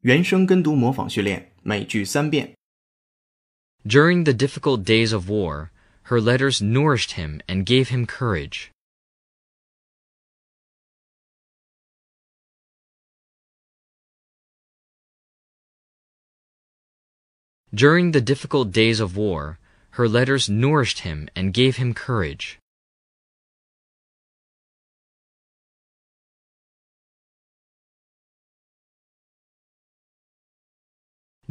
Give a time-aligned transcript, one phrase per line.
[0.00, 2.54] 原声跟读模仿训练，每句三遍。
[3.86, 5.70] During the difficult days of war,
[6.04, 8.70] her letters nourished him and gave him courage.
[17.74, 19.58] During the difficult days of war,
[19.92, 22.58] her letters nourished him and gave him courage.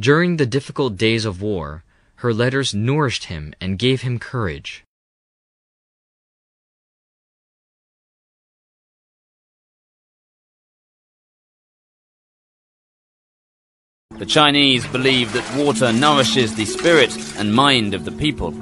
[0.00, 1.82] During the difficult days of war,
[2.16, 4.84] her letters nourished him and gave him courage.
[14.18, 18.54] The Chinese believe that water nourishes the spirit and mind of the people.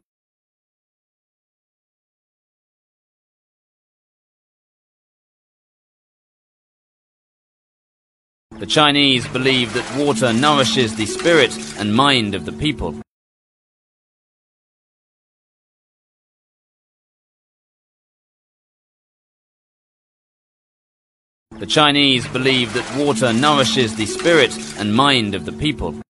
[8.59, 12.98] The Chinese believe that water nourishes the spirit and mind of the people.
[21.51, 26.01] The Chinese believe that water nourishes the spirit and mind of the people.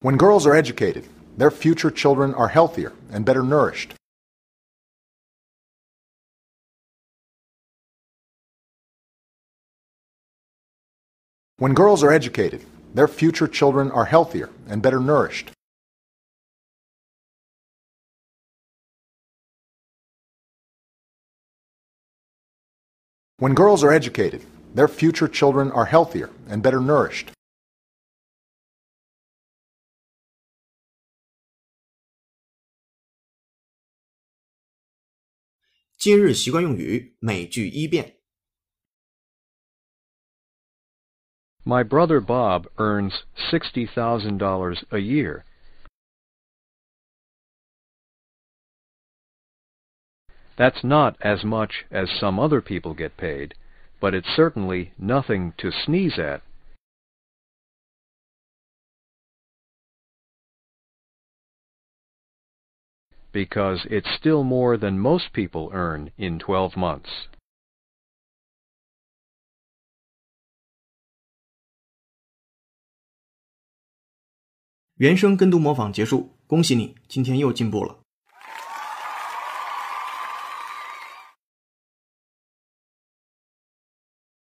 [0.00, 3.94] 'When girls are educated, their future children are healthier and better nourished.
[11.58, 12.64] When girls are educated,
[12.94, 15.50] their future children are healthier and better nourished.
[23.38, 24.42] When girls are educated,
[24.74, 27.35] their future children are healthier and better nourished.
[35.97, 38.17] 今日习惯用语，每句一遍。
[41.63, 45.43] My brother Bob earns $60,000 a year.
[50.57, 53.53] That's not as much as some other people get paid,
[53.99, 56.41] but it's certainly nothing to sneeze at.
[63.32, 67.10] Because it's still more than most people earn in 12 months.